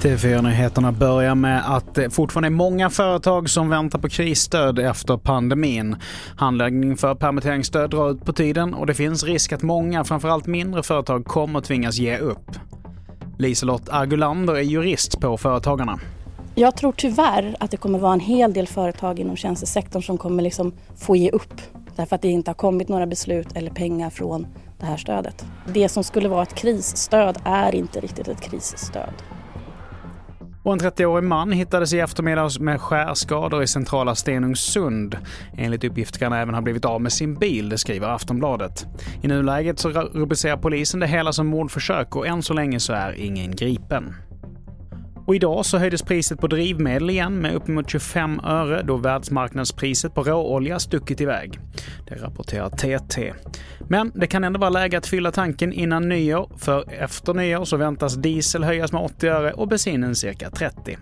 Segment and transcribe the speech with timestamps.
[0.00, 5.96] TV4-nyheterna börjar med att det fortfarande är många företag som väntar på krisstöd efter pandemin.
[6.36, 10.82] Handläggning för permitteringsstöd drar ut på tiden och det finns risk att många, framförallt mindre
[10.82, 12.50] företag, kommer tvingas ge upp.
[13.38, 15.98] Liselott Argulander är jurist på Företagarna.
[16.54, 20.42] Jag tror tyvärr att det kommer vara en hel del företag inom tjänstesektorn som kommer
[20.42, 21.60] liksom få ge upp
[21.96, 24.46] därför att det inte har kommit några beslut eller pengar från
[24.78, 25.44] det här stödet.
[25.66, 29.14] Det som skulle vara ett krisstöd är inte riktigt ett krisstöd.
[30.62, 35.16] Och en 30-årig man hittades i eftermiddags med skärskador i centrala Stenungsund.
[35.56, 38.86] Enligt uppgift kan han även ha blivit av med sin bil, det skriver Aftonbladet.
[39.22, 43.12] I nuläget så rubricerar polisen det hela som mordförsök och än så länge så är
[43.12, 44.14] ingen gripen.
[45.30, 50.22] Och idag så höjdes priset på drivmedel igen med uppemot 25 öre då världsmarknadspriset på
[50.22, 51.60] råolja stuckit iväg.
[52.08, 53.32] Det rapporterar TT.
[53.88, 57.76] Men det kan ändå vara läge att fylla tanken innan nyår, för efter nyår så
[57.76, 60.98] väntas diesel höjas med 80 öre och bensinen cirka 30.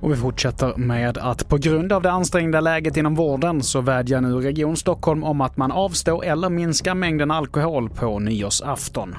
[0.00, 4.20] Och vi fortsätter med att på grund av det ansträngda läget inom vården så vädjar
[4.20, 9.14] nu Region Stockholm om att man avstår eller minskar mängden alkohol på nyårsafton.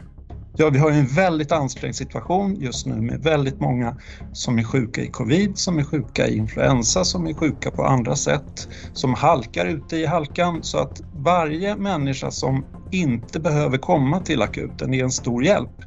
[0.57, 3.97] Ja, vi har en väldigt ansträngd situation just nu med väldigt många
[4.33, 8.15] som är sjuka i covid, som är sjuka i influensa, som är sjuka på andra
[8.15, 10.63] sätt, som halkar ute i halkan.
[10.63, 15.83] Så att varje människa som inte behöver komma till akuten är en stor hjälp.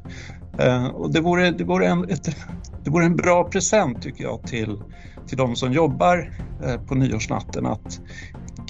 [0.59, 2.35] Eh, och det vore, det vore, en, ett,
[2.83, 4.77] det vore en bra present tycker jag till,
[5.27, 6.31] till de som jobbar
[6.63, 7.99] eh, på nyårsnatten att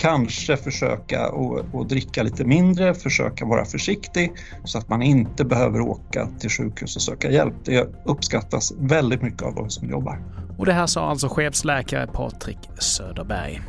[0.02, 1.25] kanske försöka
[1.73, 4.31] att dricka lite mindre, försöka vara försiktig
[4.64, 7.53] så att man inte behöver åka till sjukhus och söka hjälp.
[7.66, 10.20] Det uppskattas väldigt mycket av de som jobbar.
[10.58, 13.61] Och det här sa alltså chefsläkare Patrik Söderberg.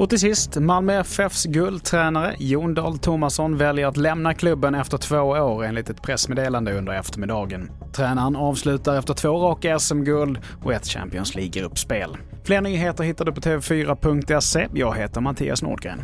[0.00, 5.16] Och till sist, Malmö FFs guldtränare Jon Dahl Tomasson väljer att lämna klubben efter två
[5.16, 7.70] år enligt ett pressmeddelande under eftermiddagen.
[7.92, 12.16] Tränaren avslutar efter två raka SM-guld och ett Champions League-gruppspel.
[12.44, 14.68] Fler nyheter hittar du på TV4.se.
[14.74, 16.02] Jag heter Mattias Nordgren.